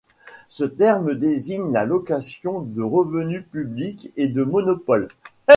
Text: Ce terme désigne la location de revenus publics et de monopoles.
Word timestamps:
Ce 0.49 0.63
terme 0.63 1.13
désigne 1.13 1.71
la 1.73 1.85
location 1.85 2.61
de 2.61 2.81
revenus 2.81 3.43
publics 3.51 4.11
et 4.17 4.29
de 4.29 4.41
monopoles. 4.43 5.09